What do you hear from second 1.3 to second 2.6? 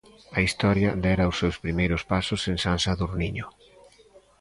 os seus primeiros pasos en